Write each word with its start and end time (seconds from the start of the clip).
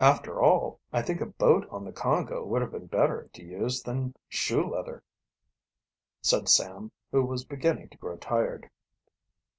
"After 0.00 0.40
all, 0.40 0.80
I 0.94 1.02
think 1.02 1.20
a 1.20 1.26
boat 1.26 1.68
on 1.68 1.84
the 1.84 1.92
Congo 1.92 2.42
would 2.42 2.62
have 2.62 2.70
been 2.70 2.86
better 2.86 3.28
to 3.34 3.44
use 3.44 3.82
than 3.82 4.14
shoe 4.26 4.66
leather," 4.66 5.02
said 6.22 6.48
Sam, 6.48 6.90
who 7.12 7.22
was 7.24 7.44
beginning 7.44 7.90
to 7.90 7.98
grow 7.98 8.16
tired. 8.16 8.70